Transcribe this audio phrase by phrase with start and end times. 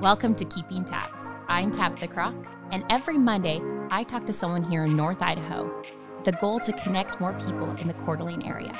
[0.00, 1.36] Welcome to Keeping Tabs.
[1.48, 2.34] I'm Tabitha Crock,
[2.70, 5.74] and every Monday I talk to someone here in North Idaho.
[6.16, 8.78] With the goal to connect more people in the Coeur d'Alene area.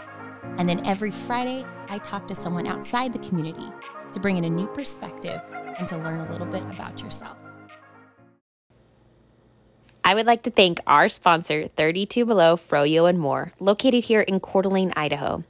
[0.58, 3.66] And then every Friday I talk to someone outside the community
[4.12, 5.40] to bring in a new perspective
[5.78, 7.38] and to learn a little bit about yourself.
[10.04, 14.38] I would like to thank our sponsor, 32 Below Froyo and More, located here in
[14.38, 15.44] Coeur d'Alene, Idaho.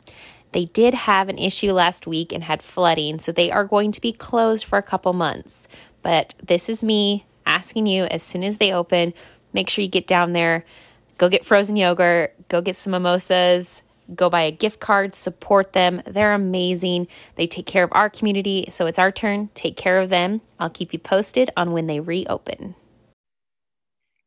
[0.56, 4.00] They did have an issue last week and had flooding, so they are going to
[4.00, 5.68] be closed for a couple months.
[6.00, 9.12] But this is me asking you as soon as they open,
[9.52, 10.64] make sure you get down there,
[11.18, 13.82] go get frozen yogurt, go get some mimosas,
[14.14, 16.00] go buy a gift card, support them.
[16.06, 17.08] They're amazing.
[17.34, 19.50] They take care of our community, so it's our turn.
[19.52, 20.40] Take care of them.
[20.58, 22.76] I'll keep you posted on when they reopen.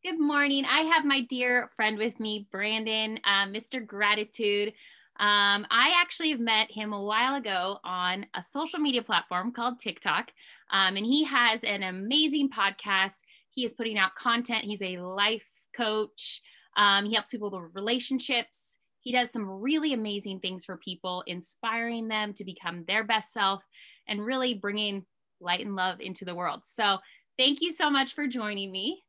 [0.04, 0.64] Good morning.
[0.66, 3.84] I have my dear friend with me, Brandon, uh, Mr.
[3.84, 4.74] Gratitude.
[5.20, 10.32] Um, I actually met him a while ago on a social media platform called TikTok,
[10.72, 13.18] um, and he has an amazing podcast.
[13.52, 14.64] He is putting out content.
[14.64, 16.42] He's a life coach.
[16.78, 18.78] Um, he helps people with relationships.
[19.02, 23.62] He does some really amazing things for people, inspiring them to become their best self
[24.08, 25.06] and really bringing
[25.42, 26.62] light and love into the world.
[26.64, 26.98] So,
[27.38, 29.04] thank you so much for joining me.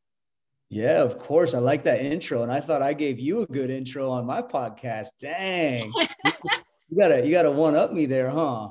[0.70, 1.52] Yeah, of course.
[1.52, 2.44] I like that intro.
[2.44, 5.08] And I thought I gave you a good intro on my podcast.
[5.20, 5.92] Dang.
[6.24, 8.66] you gotta you gotta one up me there, huh?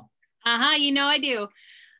[0.45, 0.75] Uh-huh.
[0.77, 1.47] You know I do.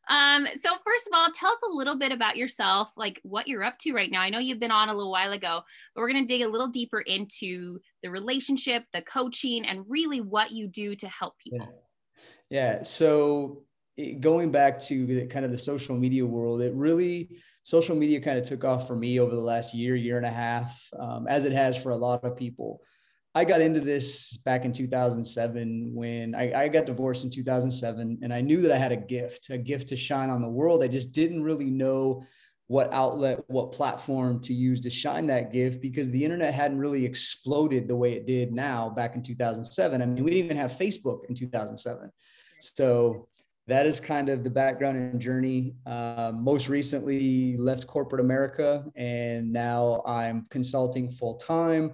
[0.08, 3.62] Um, so first of all, tell us a little bit about yourself, like what you're
[3.62, 4.22] up to right now.
[4.22, 5.60] I know you've been on a little while ago,
[5.94, 10.50] but we're gonna dig a little deeper into the relationship, the coaching, and really what
[10.50, 11.68] you do to help people.
[12.48, 12.76] Yeah.
[12.78, 12.82] yeah.
[12.84, 13.64] So
[14.20, 17.28] going back to the, kind of the social media world, it really
[17.70, 20.30] social media kind of took off for me over the last year, year and a
[20.30, 22.80] half, um, as it has for a lot of people.
[23.32, 28.34] I got into this back in 2007 when I, I, got divorced in 2007, and
[28.34, 30.82] I knew that I had a gift, a gift to shine on the world.
[30.82, 32.24] I just didn't really know
[32.66, 37.04] what outlet, what platform to use to shine that gift because the internet hadn't really
[37.04, 40.02] exploded the way it did now back in 2007.
[40.02, 42.10] I mean, we didn't even have Facebook in 2007.
[42.60, 43.28] So
[43.70, 45.76] that is kind of the background and journey.
[45.86, 51.92] Uh, most recently, left corporate America, and now I'm consulting full time,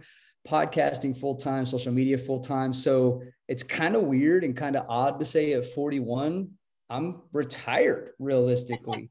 [0.48, 2.72] podcasting full time, social media full time.
[2.72, 6.48] So it's kind of weird and kind of odd to say at 41,
[6.88, 9.10] I'm retired realistically,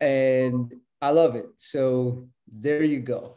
[0.00, 1.46] and I love it.
[1.58, 3.36] So there you go.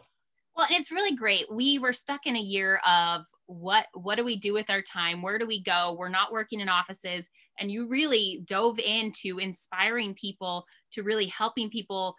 [0.55, 1.45] Well, it's really great.
[1.51, 5.21] We were stuck in a year of what what do we do with our time
[5.21, 10.13] where do we go we're not working in offices and you really dove into inspiring
[10.15, 12.15] people to really helping people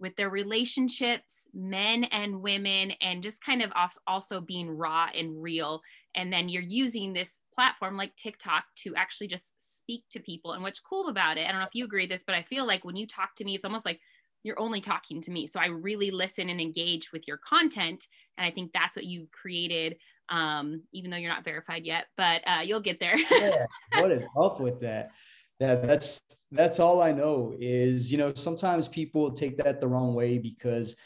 [0.00, 3.70] with their relationships men and women and just kind of
[4.06, 5.82] also being raw and real.
[6.14, 10.62] And then you're using this platform like TikTok to actually just speak to people and
[10.62, 12.66] what's cool about it I don't know if you agree with this but I feel
[12.66, 14.00] like when you talk to me it's almost like
[14.42, 15.46] you're only talking to me.
[15.46, 18.06] So I really listen and engage with your content
[18.38, 19.96] and I think that's what you created
[20.30, 23.16] um, even though you're not verified yet, but uh, you'll get there.
[23.18, 23.66] yeah.
[24.00, 25.10] What is up with that?
[25.58, 30.14] Yeah, that's that's all I know is, you know, sometimes people take that the wrong
[30.14, 30.96] way because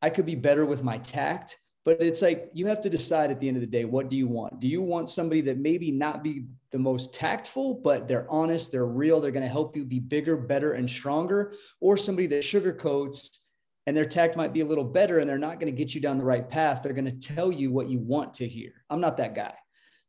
[0.00, 3.38] I could be better with my tact, but it's like you have to decide at
[3.38, 4.60] the end of the day, what do you want?
[4.60, 8.86] Do you want somebody that maybe not be the most tactful, but they're honest, they're
[8.86, 13.47] real, they're going to help you be bigger, better, and stronger, or somebody that sugarcoats
[13.88, 16.00] and their tact might be a little better and they're not going to get you
[16.02, 16.82] down the right path.
[16.82, 18.84] They're going to tell you what you want to hear.
[18.90, 19.54] I'm not that guy.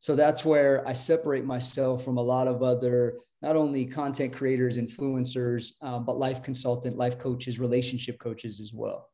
[0.00, 4.76] So that's where I separate myself from a lot of other, not only content creators,
[4.76, 9.08] influencers, um, but life consultant, life coaches, relationship coaches as well.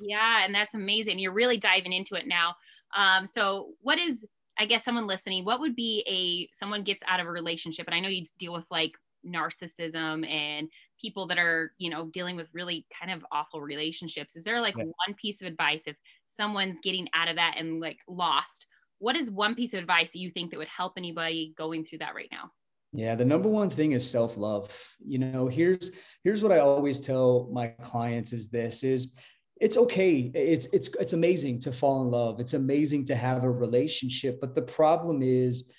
[0.00, 1.18] Yeah, and that's amazing.
[1.18, 2.54] You're really diving into it now.
[2.96, 4.24] Um, so, what is,
[4.56, 5.44] I guess, someone listening?
[5.44, 7.86] What would be a someone gets out of a relationship?
[7.88, 8.92] And I know you deal with like
[9.26, 10.68] narcissism and
[11.00, 14.36] people that are you know dealing with really kind of awful relationships.
[14.36, 14.84] Is there like yeah.
[14.84, 15.98] one piece of advice if
[16.28, 18.66] someone's getting out of that and like lost?
[18.98, 21.98] What is one piece of advice that you think that would help anybody going through
[21.98, 22.50] that right now?
[22.92, 24.76] Yeah the number one thing is self-love.
[25.04, 25.90] You know here's
[26.22, 29.14] here's what i always tell my clients is this is
[29.60, 30.32] it's okay.
[30.34, 32.40] It's it's it's amazing to fall in love.
[32.40, 35.70] It's amazing to have a relationship but the problem is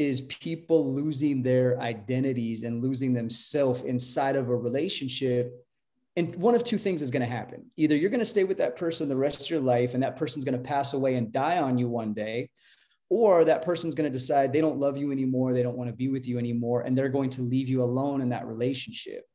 [0.00, 5.52] is people losing their identities and losing themselves inside of a relationship.
[6.16, 7.66] And one of two things is going to happen.
[7.76, 10.16] Either you're going to stay with that person the rest of your life and that
[10.16, 12.48] person's going to pass away and die on you one day
[13.10, 15.94] or that person's going to decide they don't love you anymore they don't want to
[15.94, 19.26] be with you anymore and they're going to leave you alone in that relationship.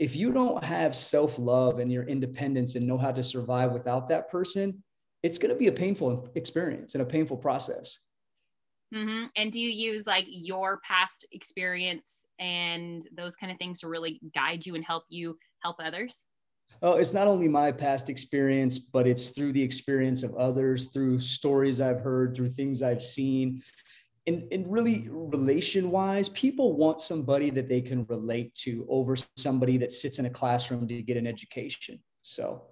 [0.00, 4.28] If you don't have self-love and your independence and know how to survive without that
[4.28, 4.82] person
[5.22, 8.00] it's going to be a painful experience and a painful process
[8.92, 9.26] Mm-hmm.
[9.36, 14.20] And do you use like your past experience and those kind of things to really
[14.34, 16.24] guide you and help you help others?
[16.82, 21.20] Oh, it's not only my past experience, but it's through the experience of others, through
[21.20, 23.62] stories I've heard, through things I've seen.
[24.26, 29.76] And, and really, relation wise, people want somebody that they can relate to over somebody
[29.78, 32.00] that sits in a classroom to get an education.
[32.22, 32.62] So,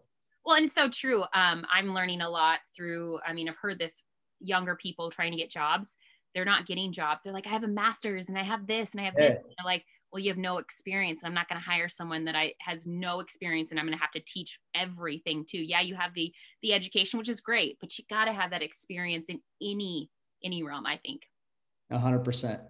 [0.44, 1.22] well, and so true.
[1.34, 4.02] Um, I'm learning a lot through, I mean, I've heard this
[4.42, 5.96] younger people trying to get jobs.
[6.34, 7.22] They're not getting jobs.
[7.22, 9.28] They're like, I have a master's and I have this and I have yeah.
[9.28, 9.34] this.
[9.34, 12.36] And they're like, well you have no experience i'm not going to hire someone that
[12.36, 15.94] i has no experience and i'm going to have to teach everything too yeah you
[15.94, 19.40] have the the education which is great but you got to have that experience in
[19.60, 20.10] any
[20.44, 21.22] any realm i think
[21.92, 22.60] 100%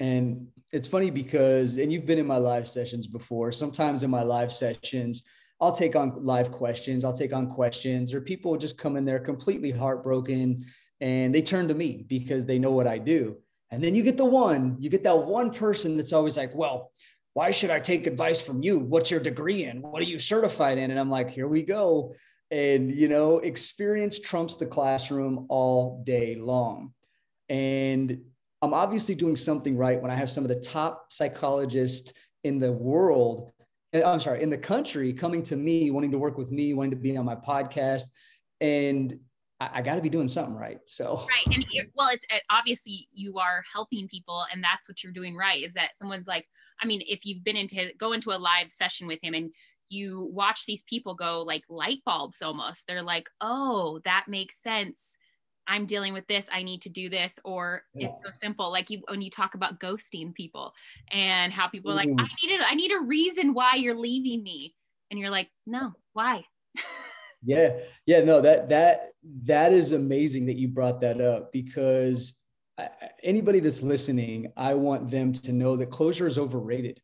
[0.00, 4.22] and it's funny because and you've been in my live sessions before sometimes in my
[4.22, 5.24] live sessions
[5.62, 7.04] I'll take on live questions.
[7.04, 10.64] I'll take on questions, or people just come in there completely heartbroken
[11.00, 13.36] and they turn to me because they know what I do.
[13.70, 16.92] And then you get the one, you get that one person that's always like, well,
[17.34, 18.78] why should I take advice from you?
[18.78, 19.82] What's your degree in?
[19.82, 20.90] What are you certified in?
[20.90, 22.14] And I'm like, here we go.
[22.50, 26.92] And, you know, experience trumps the classroom all day long.
[27.48, 28.20] And
[28.60, 32.12] I'm obviously doing something right when I have some of the top psychologists
[32.42, 33.52] in the world,
[33.92, 36.90] eh, I'm sorry, in the country coming to me, wanting to work with me, wanting
[36.90, 38.04] to be on my podcast.
[38.60, 39.18] And
[39.60, 40.80] I, I got to be doing something right.
[40.86, 41.64] So right, and
[41.94, 45.62] well, it's obviously you are helping people, and that's what you're doing right.
[45.62, 46.48] Is that someone's like,
[46.82, 49.50] I mean, if you've been into go into a live session with him and
[49.90, 52.86] you watch these people go like light bulbs almost.
[52.86, 55.18] They're like, oh, that makes sense.
[55.66, 56.46] I'm dealing with this.
[56.50, 57.38] I need to do this.
[57.44, 58.08] Or yeah.
[58.08, 58.70] it's so simple.
[58.70, 60.72] Like you, when you talk about ghosting people
[61.10, 62.20] and how people are like, mm-hmm.
[62.20, 62.60] I need it.
[62.64, 64.74] I need a reason why you're leaving me.
[65.10, 66.44] And you're like, no, why?
[67.42, 67.78] Yeah.
[68.06, 68.20] Yeah.
[68.20, 69.12] No, that, that,
[69.44, 72.40] that is amazing that you brought that up because
[73.22, 77.00] anybody that's listening, I want them to know that closure is overrated.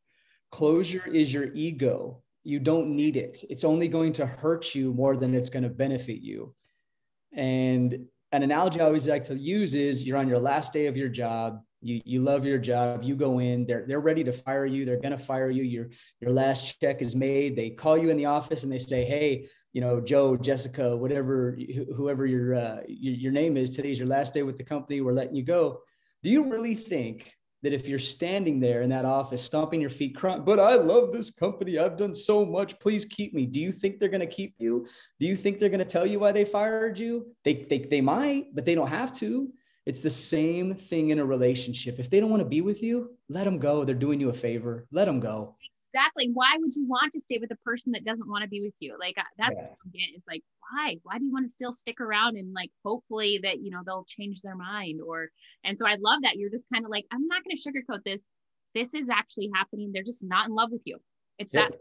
[0.50, 2.22] Closure is your ego.
[2.44, 3.44] You don't need it.
[3.50, 6.54] It's only going to hurt you more than it's going to benefit you.
[7.32, 10.96] And an analogy I always like to use is you're on your last day of
[10.96, 13.02] your job you you love your job.
[13.02, 13.66] You go in.
[13.66, 14.84] They're they're ready to fire you.
[14.84, 15.62] They're going to fire you.
[15.62, 15.88] Your
[16.20, 17.56] your last check is made.
[17.56, 21.58] They call you in the office and they say hey you know joe jessica whatever
[21.94, 25.00] whoever your uh, your, your name is today's your last day with the company.
[25.00, 25.80] We're letting you go.
[26.22, 27.32] Do you really think
[27.62, 31.10] that if you're standing there in that office stomping your feet crying but i love
[31.10, 31.78] this company.
[31.78, 32.78] I've done so much.
[32.78, 33.44] Please keep me.
[33.44, 34.86] Do you think they're going to keep you?
[35.20, 37.34] Do you think they're going to tell you why they fired you?
[37.44, 39.52] They, they they might but they don't have to
[39.86, 42.00] it's the same thing in a relationship.
[42.00, 43.84] If they don't want to be with you, let them go.
[43.84, 44.84] They're doing you a favor.
[44.90, 45.54] Let them go.
[45.72, 46.28] Exactly.
[46.34, 48.74] Why would you want to stay with a person that doesn't want to be with
[48.80, 48.96] you?
[48.98, 49.62] Like uh, that's yeah.
[49.62, 50.42] what I get is like,
[50.72, 50.96] why?
[51.04, 54.04] Why do you want to still stick around and like hopefully that you know they'll
[54.08, 55.30] change their mind or
[55.62, 58.24] and so I love that you're just kind of like, I'm not gonna sugarcoat this.
[58.74, 59.92] This is actually happening.
[59.92, 60.98] They're just not in love with you.
[61.38, 61.68] It's yeah.
[61.68, 61.78] that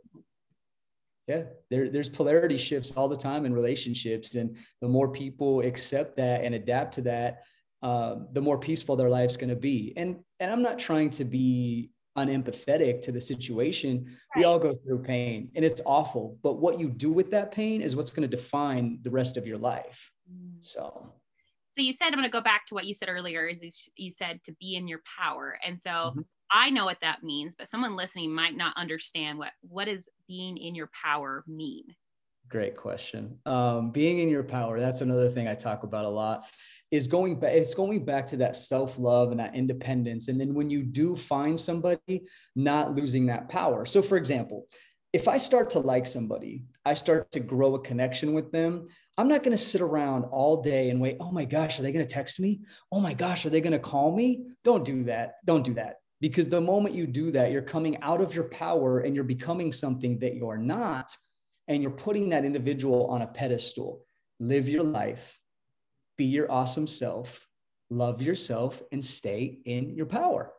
[1.28, 1.42] yeah
[1.72, 6.44] there, there's polarity shifts all the time in relationships and the more people accept that
[6.44, 7.42] and adapt to that
[7.82, 9.94] uh, the more peaceful their life's going to be.
[9.98, 14.06] And and I'm not trying to be unempathetic to the situation.
[14.06, 14.40] Right.
[14.40, 16.38] We all go through pain, and it's awful.
[16.42, 19.46] But what you do with that pain is what's going to define the rest of
[19.46, 20.12] your life.
[20.32, 20.64] Mm.
[20.64, 21.12] So.
[21.72, 23.46] So you said I'm going to go back to what you said earlier.
[23.46, 26.22] Is you said to be in your power, and so mm-hmm.
[26.50, 30.58] I know what that means, but someone listening might not understand what what does being
[30.58, 31.84] in your power mean.
[32.48, 33.40] Great question.
[33.46, 36.46] Um, being in your power, that's another thing I talk about a lot
[36.96, 40.28] is going back it's going back to that self-love and that independence.
[40.28, 42.24] And then when you do find somebody
[42.56, 43.86] not losing that power.
[43.86, 44.68] So for example
[45.16, 48.86] if i start to like somebody i start to grow a connection with them
[49.18, 51.94] i'm not going to sit around all day and wait oh my gosh are they
[51.94, 52.60] going to text me?
[52.92, 54.48] Oh my gosh are they going to call me?
[54.66, 55.36] Don't do that.
[55.46, 56.00] Don't do that.
[56.20, 59.72] Because the moment you do that you're coming out of your power and you're becoming
[59.72, 61.16] something that you're not
[61.70, 64.02] and you're putting that individual on a pedestal.
[64.42, 65.40] Live your life
[66.18, 67.48] be your awesome self,
[67.90, 70.54] love yourself, and stay in your power.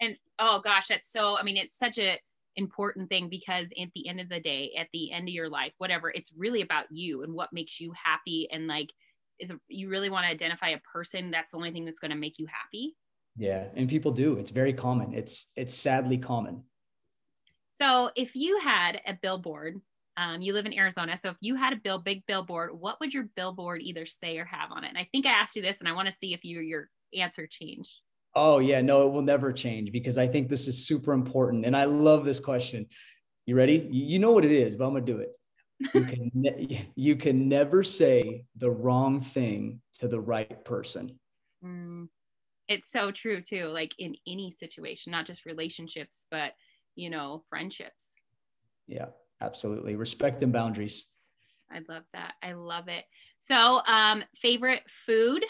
[0.00, 2.18] And oh gosh, that's so, I mean, it's such a
[2.56, 5.72] important thing because at the end of the day, at the end of your life,
[5.78, 8.48] whatever, it's really about you and what makes you happy.
[8.50, 8.90] And like,
[9.38, 12.16] is you really want to identify a person that's the only thing that's going to
[12.16, 12.96] make you happy?
[13.36, 13.64] Yeah.
[13.74, 14.36] And people do.
[14.36, 15.14] It's very common.
[15.14, 16.64] It's, it's sadly common.
[17.70, 19.80] So if you had a billboard
[20.20, 21.16] um, you live in Arizona.
[21.16, 24.44] So if you had a bill, big billboard, what would your billboard either say or
[24.44, 24.88] have on it?
[24.88, 26.90] And I think I asked you this and I want to see if you, your
[27.18, 27.90] answer changed.
[28.36, 31.64] Oh yeah, no, it will never change because I think this is super important.
[31.64, 32.86] And I love this question.
[33.46, 33.88] You ready?
[33.90, 35.30] You know what it is, but I'm gonna do it.
[35.94, 41.18] You can, ne- you can never say the wrong thing to the right person.
[41.64, 42.08] Mm,
[42.68, 43.68] it's so true too.
[43.68, 46.52] Like in any situation, not just relationships, but
[46.94, 48.12] you know, friendships.
[48.86, 49.06] Yeah
[49.40, 49.96] absolutely.
[49.96, 51.06] Respect and boundaries.
[51.70, 52.34] I love that.
[52.42, 53.04] I love it.
[53.38, 55.44] So, um, favorite food?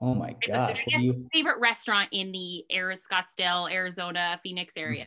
[0.00, 0.82] Oh my gosh.
[0.88, 5.06] You- favorite restaurant in the Arizona, Scottsdale, Arizona, Phoenix area?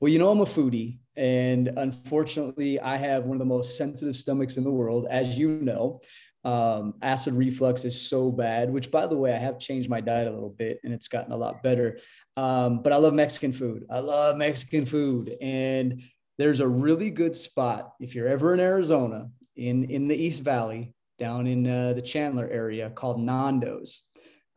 [0.00, 4.16] Well, you know, I'm a foodie, and unfortunately, I have one of the most sensitive
[4.16, 6.00] stomachs in the world, as you know.
[6.44, 10.28] Um, acid reflux is so bad, which, by the way, I have changed my diet
[10.28, 11.98] a little bit and it's gotten a lot better.
[12.36, 13.86] Um, but I love Mexican food.
[13.90, 15.36] I love Mexican food.
[15.40, 16.02] And
[16.38, 20.94] there's a really good spot if you're ever in Arizona in, in the East Valley,
[21.18, 24.04] down in uh, the Chandler area called Nando's.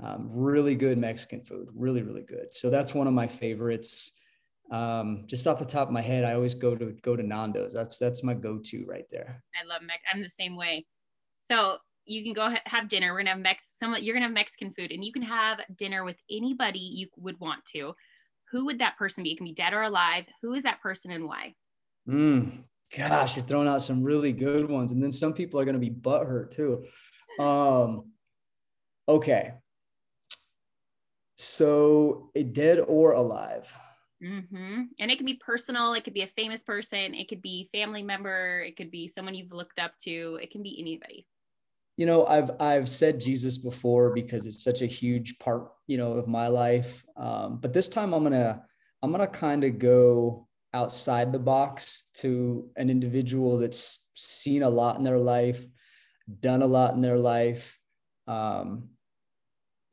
[0.03, 2.53] Um, really good Mexican food, really, really good.
[2.53, 4.11] So that's one of my favorites.
[4.71, 7.71] Um, just off the top of my head, I always go to go to Nando's.
[7.73, 9.43] That's that's my go-to right there.
[9.53, 10.01] I love Mex.
[10.11, 10.88] I'm the same way.
[11.43, 13.11] So you can go have dinner.
[13.11, 13.73] We're gonna have Mex.
[13.75, 17.39] Some you're gonna have Mexican food, and you can have dinner with anybody you would
[17.39, 17.93] want to.
[18.51, 19.33] Who would that person be?
[19.33, 20.25] It can be dead or alive.
[20.41, 21.53] Who is that person and why?
[22.08, 22.63] Mm,
[22.96, 25.89] gosh, you're throwing out some really good ones, and then some people are gonna be
[25.89, 26.86] butthurt too.
[27.39, 28.12] Um,
[29.08, 29.53] okay.
[31.38, 33.75] So, a dead or alive?
[34.24, 34.84] Mm-hmm.
[35.00, 35.93] And it can be personal.
[35.93, 37.15] It could be a famous person.
[37.15, 38.62] It could be family member.
[38.62, 40.39] It could be someone you've looked up to.
[40.41, 41.25] It can be anybody.
[41.98, 46.13] You know, I've I've said Jesus before because it's such a huge part, you know,
[46.13, 47.03] of my life.
[47.17, 48.63] Um, but this time I'm gonna
[49.01, 54.97] I'm gonna kind of go outside the box to an individual that's seen a lot
[54.97, 55.63] in their life,
[56.39, 57.79] done a lot in their life,
[58.27, 58.89] um,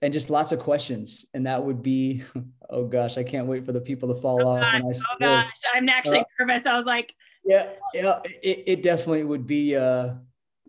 [0.00, 1.26] and just lots of questions.
[1.34, 2.22] And that would be,
[2.70, 4.60] oh gosh, I can't wait for the people to fall oh off.
[4.60, 6.66] Gosh, oh gosh, I'm actually uh, nervous.
[6.66, 9.76] I was like, yeah, yeah, it, it definitely would be.
[9.76, 10.14] Uh,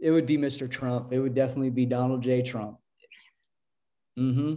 [0.02, 0.70] it would be Mr.
[0.70, 1.12] Trump.
[1.12, 2.42] It would definitely be Donald J.
[2.42, 2.78] Trump.
[4.18, 4.54] Mm-hmm.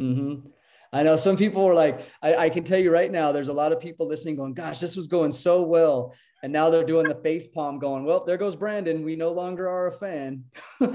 [0.00, 0.48] Mm-hmm.
[0.92, 3.52] I know some people were like, I, I, can tell you right now, there's a
[3.52, 6.14] lot of people listening going, gosh, this was going so well.
[6.42, 9.04] And now they're doing the faith palm going, well, there goes Brandon.
[9.04, 10.44] We no longer are a fan.
[10.80, 10.88] All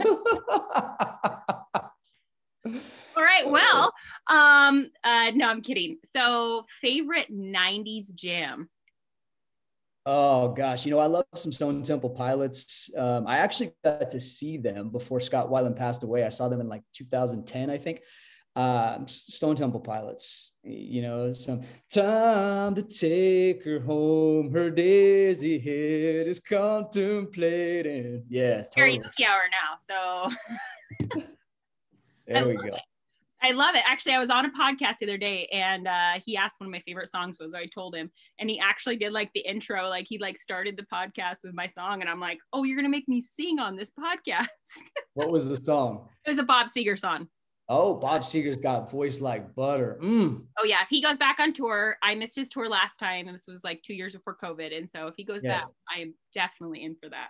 [3.18, 3.50] right.
[3.50, 3.94] Well,
[4.28, 5.98] um, uh, no, I'm kidding.
[6.06, 8.70] So favorite 90s jam.
[10.04, 12.90] Oh gosh, you know I love some Stone Temple Pilots.
[12.98, 16.24] Um, I actually got to see them before Scott Weiland passed away.
[16.24, 18.02] I saw them in like 2010, I think.
[18.56, 20.58] Um, Stone Temple Pilots.
[20.64, 24.52] You know, some time to take her home.
[24.52, 28.24] Her daisy head is contemplating.
[28.28, 29.00] Yeah, totally.
[29.00, 30.30] karaoke hour now.
[31.10, 31.22] So
[32.28, 32.76] there we go.
[32.76, 32.82] It.
[33.44, 33.82] I love it.
[33.88, 36.72] Actually, I was on a podcast the other day and uh, he asked one of
[36.72, 37.56] my favorite songs was.
[37.56, 39.90] I told him, and he actually did like the intro.
[39.90, 42.90] Like he like started the podcast with my song, and I'm like, oh, you're gonna
[42.90, 44.48] make me sing on this podcast.
[45.16, 46.08] what was the song?
[46.26, 47.28] It was a Bob Seger song.
[47.74, 49.98] Oh, Bob Seger's got voice like butter.
[50.04, 50.44] Mm.
[50.60, 53.34] Oh yeah, if he goes back on tour, I missed his tour last time, and
[53.34, 55.62] this was like two years before COVID, and so if he goes yeah.
[55.62, 57.30] back, I am definitely in for that.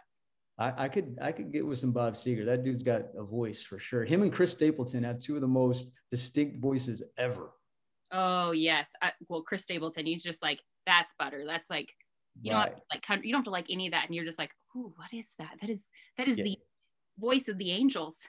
[0.58, 2.44] I, I, could I could get with some Bob Seger.
[2.44, 4.04] That dude's got a voice for sure.
[4.04, 7.52] Him and Chris Stapleton have two of the most distinct voices ever.
[8.12, 11.44] Oh yes, I, well Chris Stapleton, he's just like that's butter.
[11.46, 11.94] That's like
[12.42, 12.76] you right.
[12.76, 14.92] know like you don't have to like any of that, and you're just like, ooh,
[14.96, 15.58] what is that?
[15.62, 16.46] That is that is yeah.
[16.46, 16.58] the
[17.20, 18.28] voice of the angels.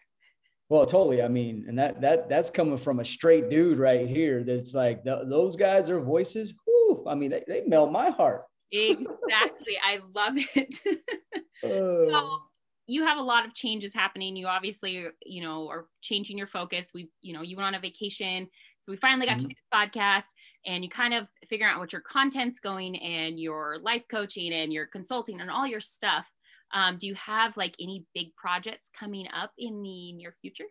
[0.69, 1.23] Well, totally.
[1.23, 4.43] I mean, and that that that's coming from a straight dude right here.
[4.43, 6.55] That's like th- those guys, their voices.
[6.67, 8.45] Whoo, I mean, they, they melt my heart.
[8.71, 9.77] exactly.
[9.85, 10.75] I love it.
[11.63, 12.39] so oh.
[12.87, 14.35] you have a lot of changes happening.
[14.35, 16.91] You obviously, you know, are changing your focus.
[16.95, 18.49] We, you know, you went on a vacation.
[18.79, 19.49] So we finally got mm-hmm.
[19.49, 20.25] to do this podcast
[20.67, 24.73] and you kind of figure out what your content's going and your life coaching and
[24.73, 26.31] your consulting and all your stuff.
[26.73, 30.65] Um, do you have like any big projects coming up in the near future?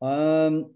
[0.00, 0.70] Um,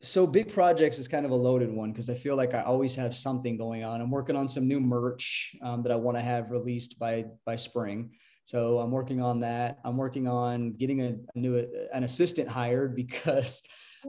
[0.00, 2.94] so big projects is kind of a loaded one because I feel like I always
[2.96, 4.00] have something going on.
[4.00, 7.56] I'm working on some new merch um, that I want to have released by by
[7.56, 8.10] spring.
[8.44, 9.78] So I'm working on that.
[9.84, 13.62] I'm working on getting a, a new an assistant hired because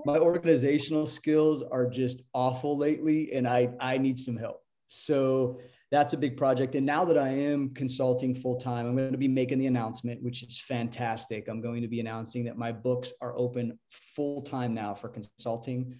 [0.06, 4.62] my organizational skills are just awful lately, and I I need some help.
[4.88, 5.60] So
[5.96, 6.75] that's a big project.
[6.75, 10.22] And now that I am consulting full time, I'm going to be making the announcement,
[10.22, 11.48] which is fantastic.
[11.48, 13.80] I'm going to be announcing that my books are open
[14.14, 15.96] full time now for consulting.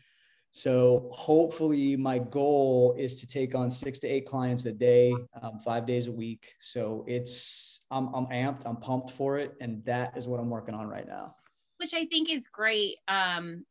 [0.52, 5.60] So hopefully, my goal is to take on six to eight clients a day, um,
[5.64, 6.54] five days a week.
[6.60, 10.76] So it's I'm, I'm amped, I'm pumped for it, and that is what I'm working
[10.76, 11.36] on right now.
[11.78, 12.98] Which I think is great.
[13.08, 13.66] Um,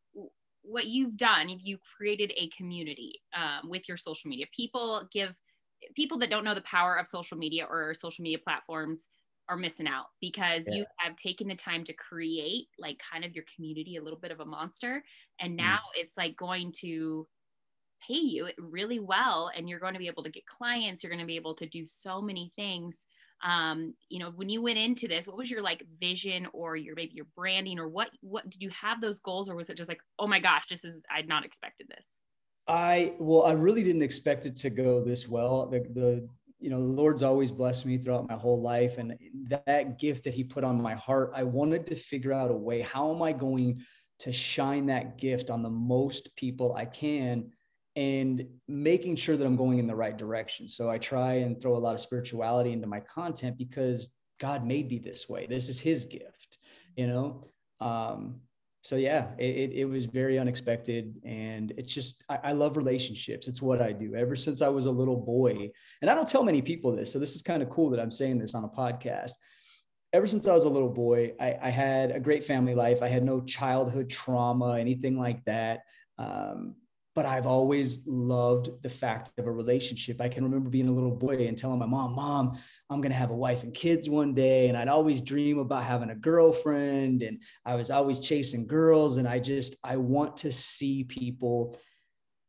[0.63, 4.47] what you've done, you created a community um, with your social media.
[4.57, 5.35] People give
[5.95, 9.07] people that don't know the power of social media or social media platforms
[9.49, 10.79] are missing out because yeah.
[10.79, 14.31] you have taken the time to create like kind of your community a little bit
[14.31, 15.03] of a monster
[15.41, 15.57] and mm.
[15.59, 16.01] now mm.
[16.01, 17.27] it's like going to
[18.07, 21.21] pay you really well and you're going to be able to get clients you're going
[21.21, 22.97] to be able to do so many things
[23.45, 26.95] um, you know when you went into this what was your like vision or your
[26.95, 29.89] maybe your branding or what what did you have those goals or was it just
[29.89, 32.07] like oh my gosh this is i'd not expected this
[32.67, 36.29] i well i really didn't expect it to go this well the, the
[36.61, 39.15] you know the lord's always blessed me throughout my whole life and
[39.67, 42.81] that gift that he put on my heart i wanted to figure out a way
[42.81, 43.81] how am i going
[44.19, 47.51] to shine that gift on the most people i can
[47.97, 50.67] and making sure that I'm going in the right direction.
[50.67, 54.89] So I try and throw a lot of spirituality into my content because God made
[54.89, 55.47] me this way.
[55.49, 56.59] This is His gift,
[56.97, 57.47] you know.
[57.81, 58.41] Um,
[58.85, 63.49] so yeah, it, it, was very unexpected, and it's just I, I love relationships.
[63.49, 65.71] It's what I do ever since I was a little boy,
[66.03, 67.11] and I don't tell many people this.
[67.11, 69.33] So this is kind of cool that I'm saying this on a podcast.
[70.13, 73.03] Ever since I was a little boy, I, I had a great family life.
[73.03, 75.81] I had no childhood trauma, anything like that.
[76.19, 76.75] Um,
[77.15, 80.21] but I've always loved the fact of a relationship.
[80.21, 82.59] I can remember being a little boy and telling my mom, Mom,
[82.91, 84.69] I'm going to have a wife and kids one day.
[84.69, 87.23] And I'd always dream about having a girlfriend.
[87.23, 89.19] And I was always chasing girls.
[89.19, 91.79] And I just, I want to see people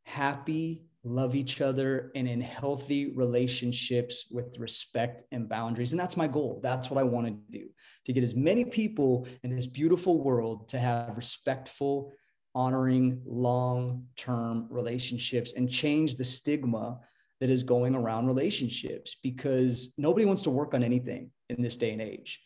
[0.03, 5.93] happy, love each other, and in healthy relationships with respect and boundaries.
[5.93, 6.59] And that's my goal.
[6.63, 7.67] That's what I want to do
[8.05, 12.13] to get as many people in this beautiful world to have respectful,
[12.55, 16.97] honoring long term relationships and change the stigma
[17.41, 21.91] that is going around relationships because nobody wants to work on anything in this day
[21.91, 22.39] and age.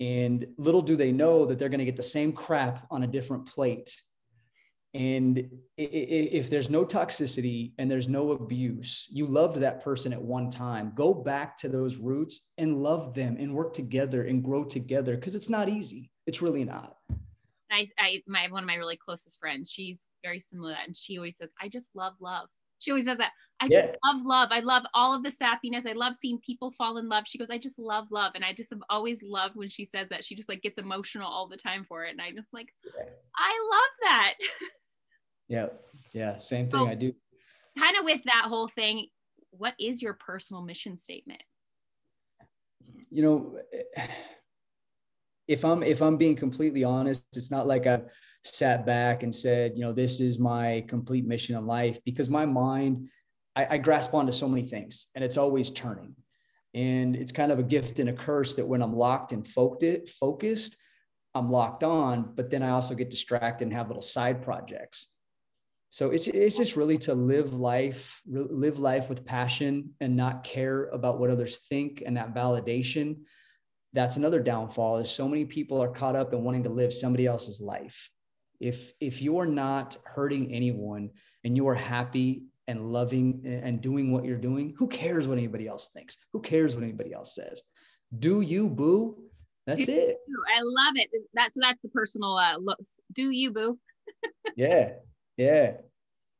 [0.00, 3.06] And little do they know that they're going to get the same crap on a
[3.08, 4.00] different plate.
[4.94, 10.48] And if there's no toxicity and there's no abuse, you loved that person at one
[10.50, 15.16] time, go back to those roots and love them and work together and grow together
[15.16, 16.10] because it's not easy.
[16.26, 16.96] It's really not.
[17.78, 20.96] I, I, my one of my really closest friends, she's very similar to that, and
[20.96, 22.48] she always says, "I just love love."
[22.80, 23.32] She always says that.
[23.60, 23.94] I just yeah.
[24.04, 24.48] love love.
[24.52, 25.86] I love all of the sappiness.
[25.86, 27.24] I love seeing people fall in love.
[27.26, 30.08] She goes, I just love love, and I just have always loved when she says
[30.10, 30.24] that.
[30.24, 32.68] She just like gets emotional all the time for it, and I just like,
[33.36, 34.34] I love that.
[35.48, 35.66] yeah,
[36.14, 36.80] yeah, same thing.
[36.80, 37.12] So, I do.
[37.76, 39.06] Kind of with that whole thing.
[39.50, 41.42] What is your personal mission statement?
[43.10, 43.58] You know
[45.48, 48.04] if I'm if I'm being completely honest, it's not like I've
[48.44, 52.46] sat back and said, you know, this is my complete mission in life because my
[52.46, 53.08] mind,
[53.56, 56.14] I, I grasp onto so many things and it's always turning.
[56.74, 60.76] And it's kind of a gift and a curse that when I'm locked and focused,
[61.34, 65.08] I'm locked on, but then I also get distracted and have little side projects.
[65.88, 70.84] So it's, it's just really to live life, live life with passion and not care
[70.86, 73.20] about what others think and that validation
[73.92, 77.26] that's another downfall is so many people are caught up in wanting to live somebody
[77.26, 78.10] else's life.
[78.60, 81.10] If if you are not hurting anyone
[81.44, 85.66] and you are happy and loving and doing what you're doing who cares what anybody
[85.66, 86.18] else thinks?
[86.32, 87.62] Who cares what anybody else says?
[88.18, 89.16] Do you boo?
[89.66, 90.18] That's do it.
[90.26, 90.42] you.
[90.48, 91.08] i love it.
[91.34, 93.78] That's that's the personal uh looks do you boo?
[94.56, 94.90] Yeah
[95.36, 95.74] yeah.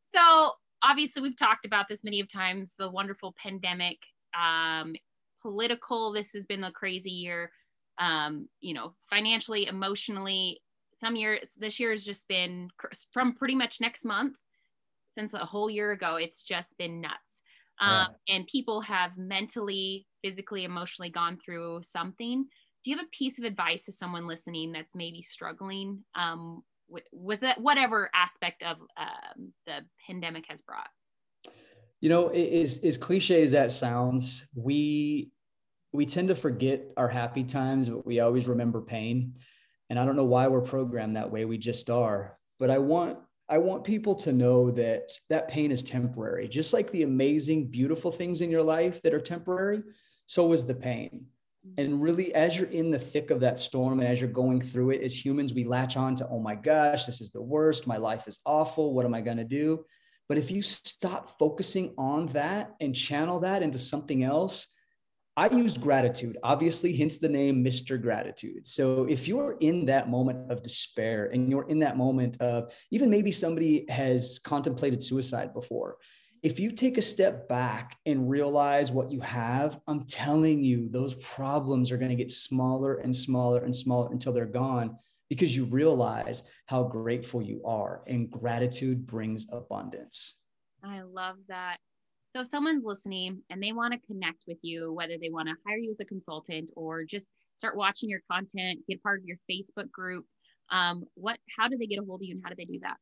[0.02, 3.98] So obviously we've talked about this many of times the wonderful pandemic
[4.38, 4.94] um
[5.40, 6.12] political.
[6.12, 7.50] This has been a crazy year,
[7.98, 10.60] um, you know, financially, emotionally.
[10.96, 12.68] Some years, this year has just been
[13.12, 14.36] from pretty much next month
[15.08, 16.16] since a whole year ago.
[16.16, 17.42] It's just been nuts.
[17.80, 18.36] Um, yeah.
[18.36, 22.46] And people have mentally, physically, emotionally gone through something.
[22.84, 27.04] Do you have a piece of advice to someone listening that's maybe struggling um, with,
[27.12, 30.88] with whatever aspect of um, the pandemic has brought?
[32.00, 35.30] You know, as, as cliche as that sounds, we
[35.92, 39.34] we tend to forget our happy times, but we always remember pain.
[39.90, 41.44] And I don't know why we're programmed that way.
[41.44, 42.38] We just are.
[42.58, 46.48] But I want I want people to know that that pain is temporary.
[46.48, 49.82] Just like the amazing, beautiful things in your life that are temporary,
[50.26, 51.26] so is the pain.
[51.78, 54.90] And really, as you're in the thick of that storm and as you're going through
[54.90, 57.86] it, as humans, we latch on to, oh my gosh, this is the worst.
[57.86, 58.94] My life is awful.
[58.94, 59.84] What am I going to do?
[60.28, 64.68] But if you stop focusing on that and channel that into something else,
[65.38, 68.00] I use gratitude, obviously, hence the name Mr.
[68.00, 68.66] Gratitude.
[68.66, 73.08] So if you're in that moment of despair and you're in that moment of even
[73.08, 75.98] maybe somebody has contemplated suicide before,
[76.42, 81.14] if you take a step back and realize what you have, I'm telling you, those
[81.14, 84.96] problems are going to get smaller and smaller and smaller until they're gone
[85.28, 88.02] because you realize how grateful you are.
[88.06, 90.40] And gratitude brings abundance.
[90.84, 91.78] I love that.
[92.34, 95.54] So, if someone's listening and they want to connect with you, whether they want to
[95.66, 99.38] hire you as a consultant or just start watching your content, get part of your
[99.50, 100.26] Facebook group,
[100.70, 102.78] um, what, how do they get a hold of you and how do they do
[102.82, 102.96] that?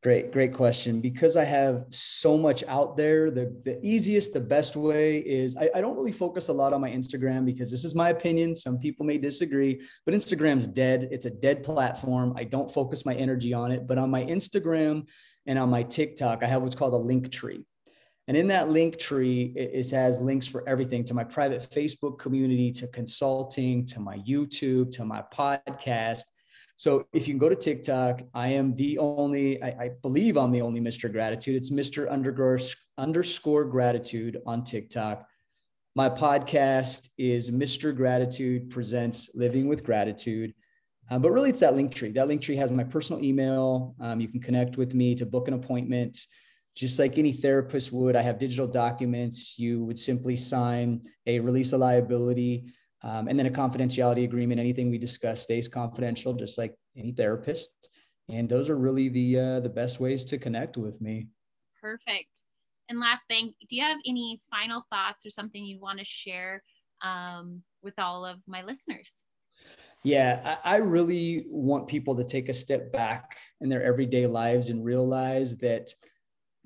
[0.00, 1.00] Great, great question.
[1.00, 5.68] Because I have so much out there, the, the easiest, the best way is I,
[5.74, 8.54] I, don't really focus a lot on my Instagram because this is my opinion.
[8.54, 11.08] Some people may disagree, but Instagram's dead.
[11.10, 12.32] It's a dead platform.
[12.36, 13.88] I don't focus my energy on it.
[13.88, 15.08] But on my Instagram
[15.46, 17.64] and on my TikTok, I have what's called a link tree.
[18.28, 22.20] And in that link tree, it, it has links for everything to my private Facebook
[22.20, 26.22] community, to consulting, to my YouTube, to my podcast
[26.78, 30.52] so if you can go to TikTok, I am the only, I, I believe I'm
[30.52, 31.10] the only Mr.
[31.10, 31.56] Gratitude.
[31.56, 32.08] It's Mr.
[32.08, 32.60] Underscore,
[32.96, 35.26] underscore Gratitude on TikTok.
[35.96, 37.92] My podcast is Mr.
[37.92, 40.54] Gratitude Presents Living with Gratitude.
[41.10, 42.12] Um, but really, it's that link tree.
[42.12, 43.96] That link tree has my personal email.
[44.00, 46.16] Um, you can connect with me to book an appointment.
[46.76, 49.58] Just like any therapist would, I have digital documents.
[49.58, 54.60] You would simply sign a release of liability um, and then a confidentiality agreement.
[54.60, 57.90] Anything we discuss stays confidential, just like any therapist.
[58.28, 61.28] And those are really the uh, the best ways to connect with me.
[61.80, 62.42] Perfect.
[62.88, 66.62] And last thing, do you have any final thoughts or something you want to share
[67.02, 69.14] um, with all of my listeners?
[70.04, 74.68] Yeah, I, I really want people to take a step back in their everyday lives
[74.68, 75.90] and realize that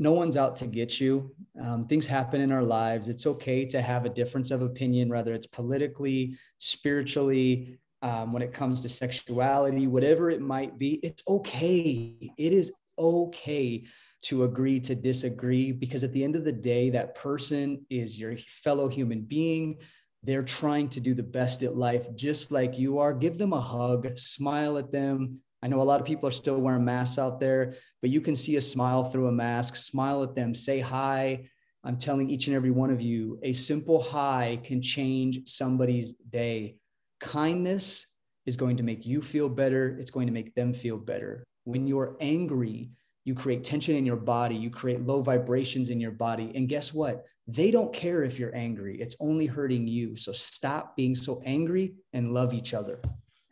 [0.03, 1.33] no one's out to get you.
[1.63, 3.09] Um, things happen in our lives.
[3.09, 8.53] It's okay to have a difference of opinion, whether it's politically, spiritually, um, when it
[8.53, 10.95] comes to sexuality, whatever it might be.
[11.05, 12.33] It's okay.
[12.37, 13.85] It is okay
[14.23, 18.37] to agree to disagree because at the end of the day, that person is your
[18.65, 19.79] fellow human being.
[20.25, 23.15] They're trying to do the best at life, just like you are.
[23.15, 26.59] Give them a hug, smile at them, I know a lot of people are still
[26.59, 29.77] wearing masks out there, but you can see a smile through a mask.
[29.77, 31.49] Smile at them, say hi.
[31.85, 36.77] I'm telling each and every one of you, a simple hi can change somebody's day.
[37.21, 38.09] Kindness
[38.45, 41.45] is going to make you feel better, it's going to make them feel better.
[41.65, 42.91] When you're angry,
[43.25, 46.51] you create tension in your body, you create low vibrations in your body.
[46.57, 47.25] And guess what?
[47.47, 50.17] They don't care if you're angry, it's only hurting you.
[50.17, 53.01] So stop being so angry and love each other.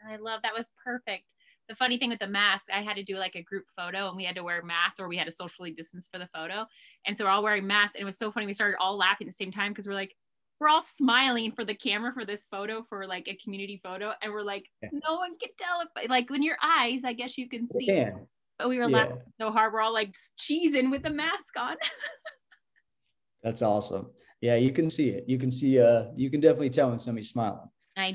[0.09, 1.35] I love that was perfect
[1.71, 4.17] the funny thing with the mask, I had to do like a group photo and
[4.17, 6.67] we had to wear masks or we had to socially distance for the photo.
[7.07, 7.95] And so we're all wearing masks.
[7.95, 8.45] And it was so funny.
[8.45, 10.17] We started all laughing at the same time because we're like,
[10.59, 14.13] we're all smiling for the camera for this photo for like a community photo.
[14.21, 14.89] And we're like, yeah.
[15.09, 17.87] no one can tell if like when your eyes, I guess you can see.
[17.87, 18.11] Yeah.
[18.59, 18.97] But we were yeah.
[18.97, 19.73] laughing so hard.
[19.73, 21.77] We're all like cheesing with the mask on.
[23.45, 24.11] That's awesome.
[24.41, 25.25] Yeah, you can see it.
[25.29, 27.69] You can see uh you can definitely tell when somebody's smiling.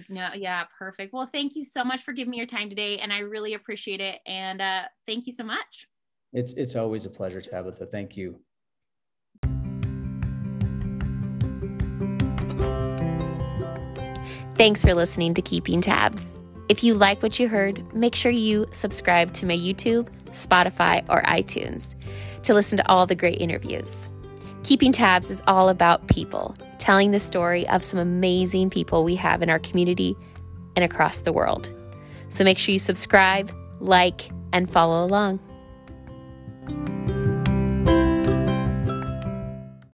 [0.09, 0.29] I know.
[0.35, 1.13] Yeah, perfect.
[1.13, 4.01] Well, thank you so much for giving me your time today, and I really appreciate
[4.01, 4.19] it.
[4.25, 5.87] And uh, thank you so much.
[6.33, 7.85] It's it's always a pleasure, Tabitha.
[7.85, 8.39] Thank you.
[14.55, 16.39] Thanks for listening to Keeping Tabs.
[16.69, 21.21] If you like what you heard, make sure you subscribe to my YouTube, Spotify, or
[21.23, 21.93] iTunes
[22.43, 24.09] to listen to all the great interviews.
[24.63, 26.55] Keeping Tabs is all about people,
[26.85, 30.15] telling the story of some amazing people we have in our community
[30.75, 31.73] and across the world.
[32.29, 35.39] So make sure you subscribe, like, and follow along.